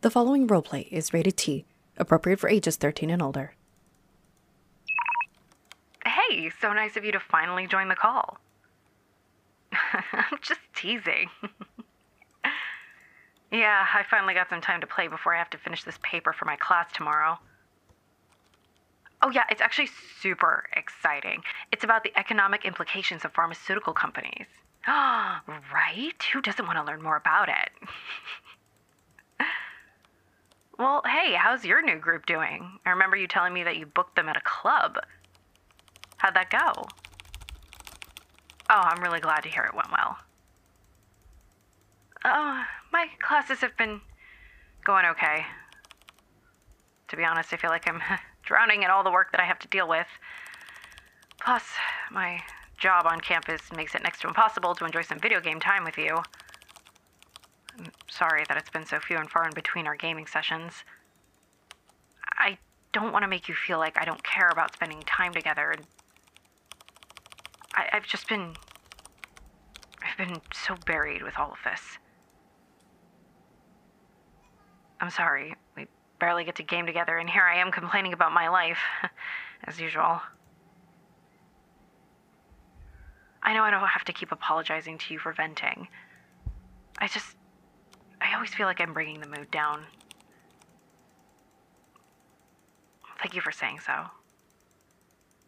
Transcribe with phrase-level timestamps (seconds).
[0.00, 1.64] The following roleplay is rated T,
[1.96, 3.54] appropriate for ages 13 and older.
[6.06, 8.38] Hey, so nice of you to finally join the call.
[9.72, 11.28] I'm just teasing.
[13.50, 16.32] yeah, I finally got some time to play before I have to finish this paper
[16.32, 17.36] for my class tomorrow.
[19.20, 19.88] Oh, yeah, it's actually
[20.20, 21.42] super exciting.
[21.72, 24.46] It's about the economic implications of pharmaceutical companies.
[24.86, 26.22] right?
[26.32, 27.70] Who doesn't want to learn more about it?
[30.78, 32.78] Well, hey, how's your new group doing?
[32.86, 34.96] I remember you telling me that you booked them at a club.
[36.18, 36.84] How'd that go?
[38.70, 40.18] Oh, I'm really glad to hear it went well.
[42.24, 42.62] Oh,
[42.92, 44.00] my classes have been
[44.84, 45.46] going okay.
[47.08, 48.00] To be honest, I feel like I'm
[48.44, 50.06] drowning in all the work that I have to deal with.
[51.40, 51.64] Plus,
[52.12, 52.40] my
[52.76, 55.98] job on campus makes it next to impossible to enjoy some video game time with
[55.98, 56.22] you.
[57.78, 60.84] I'm sorry that it's been so few and far in between our gaming sessions.
[62.38, 62.58] I
[62.92, 65.74] don't want to make you feel like I don't care about spending time together.
[67.74, 68.54] I, I've just been.
[70.02, 71.98] I've been so buried with all of this.
[75.00, 75.54] I'm sorry.
[75.76, 75.86] We
[76.18, 78.78] barely get to game together, and here I am complaining about my life,
[79.64, 80.20] as usual.
[83.42, 85.88] I know I don't have to keep apologizing to you for venting.
[86.98, 87.36] I just.
[88.38, 89.82] I always feel like I'm bringing the mood down.
[93.20, 94.04] Thank you for saying so.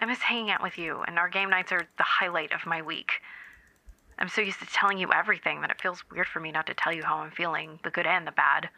[0.00, 2.82] I miss hanging out with you, and our game nights are the highlight of my
[2.82, 3.12] week.
[4.18, 6.74] I'm so used to telling you everything that it feels weird for me not to
[6.74, 8.68] tell you how I'm feeling, the good and the bad.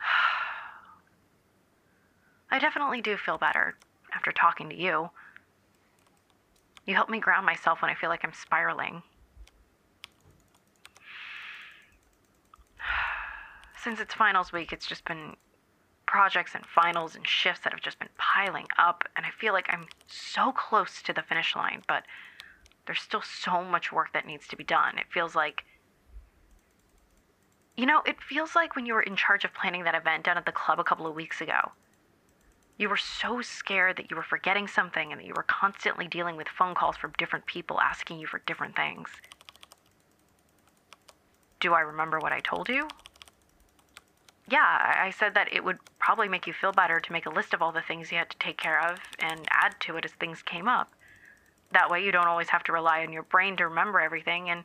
[2.50, 3.76] I definitely do feel better
[4.12, 5.10] after talking to you.
[6.84, 9.04] You help me ground myself when I feel like I'm spiraling.
[13.82, 15.36] Since it's finals week, it's just been
[16.06, 19.68] projects and finals and shifts that have just been piling up, and I feel like
[19.70, 22.02] I'm so close to the finish line, but
[22.84, 24.98] there's still so much work that needs to be done.
[24.98, 25.64] It feels like.
[27.76, 30.36] You know, it feels like when you were in charge of planning that event down
[30.36, 31.72] at the club a couple of weeks ago.
[32.76, 36.36] You were so scared that you were forgetting something and that you were constantly dealing
[36.36, 39.08] with phone calls from different people asking you for different things.
[41.60, 42.88] Do I remember what I told you?
[44.50, 47.54] Yeah, I said that it would probably make you feel better to make a list
[47.54, 50.10] of all the things you had to take care of and add to it as
[50.12, 50.90] things came up.
[51.72, 54.64] That way, you don't always have to rely on your brain to remember everything and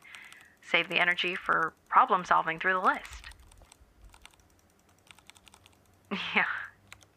[0.60, 3.30] save the energy for problem solving through the list.
[6.34, 6.44] Yeah,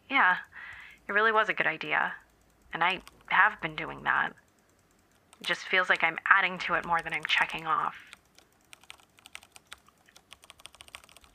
[0.10, 0.36] yeah,
[1.08, 2.12] it really was a good idea.
[2.74, 4.32] And I have been doing that.
[5.40, 7.96] It just feels like I'm adding to it more than I'm checking off.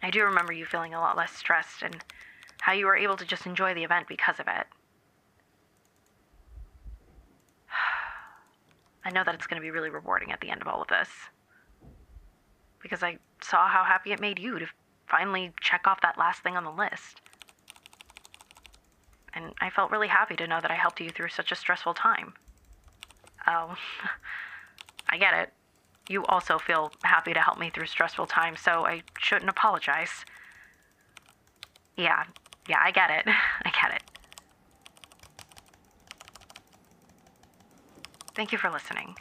[0.04, 1.96] I do remember you feeling a lot less stressed and
[2.60, 4.66] how you were able to just enjoy the event because of it.
[9.04, 10.88] I know that it's going to be really rewarding at the end of all of
[10.88, 11.08] this.
[12.82, 14.66] Because I saw how happy it made you to
[15.06, 17.22] finally check off that last thing on the list.
[19.32, 21.94] And I felt really happy to know that I helped you through such a stressful
[21.94, 22.34] time.
[23.46, 23.74] Oh,
[25.08, 25.52] I get it
[26.08, 30.24] you also feel happy to help me through stressful times, so I shouldn't apologize.
[31.96, 32.24] Yeah,
[32.68, 33.26] yeah, I get it.
[33.64, 34.02] I get it.
[38.34, 39.14] Thank you for listening.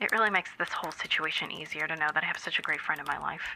[0.00, 2.80] It really makes this whole situation easier to know that I have such a great
[2.80, 3.54] friend in my life.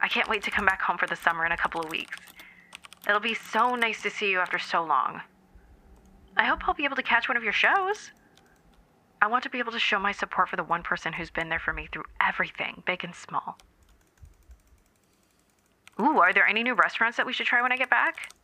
[0.00, 2.18] I can't wait to come back home for the summer in a couple of weeks.
[3.06, 5.20] It'll be so nice to see you after so long.
[6.36, 8.10] I hope I'll be able to catch one of your shows.
[9.22, 11.48] I want to be able to show my support for the one person who's been
[11.48, 13.56] there for me through everything, big and small.
[16.00, 18.34] Ooh, are there any new restaurants that we should try when I get back?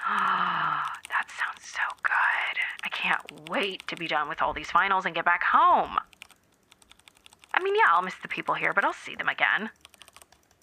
[0.00, 2.58] Ah, that sounds so good.
[2.82, 5.96] I can't wait to be done with all these finals and get back home.
[7.54, 9.70] I mean, yeah, I'll miss the people here, but I'll see them again.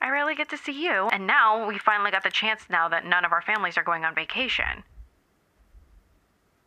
[0.02, 3.06] I rarely get to see you, and now we finally got the chance now that
[3.06, 4.84] none of our families are going on vacation.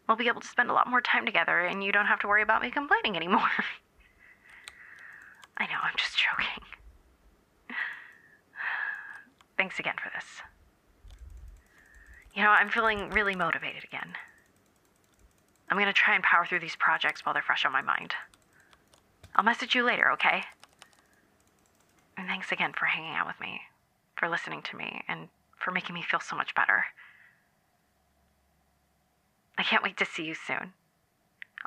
[0.06, 2.28] We'll be able to spend a lot more time together, and you don't have to
[2.28, 3.40] worry about me complaining anymore.
[5.56, 6.64] I know, I'm just joking.
[9.56, 10.42] Thanks again for this.
[12.34, 14.14] You know, I'm feeling really motivated again.
[15.70, 18.14] I'm gonna try and power through these projects while they're fresh on my mind.
[19.34, 20.42] I'll message you later, okay?
[22.16, 23.60] And thanks again for hanging out with me,
[24.16, 26.84] for listening to me, and for making me feel so much better.
[29.62, 30.72] I can't wait to see you soon.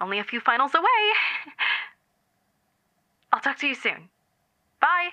[0.01, 0.83] Only a few finals away.
[3.31, 4.09] I'll talk to you soon.
[4.81, 5.11] Bye.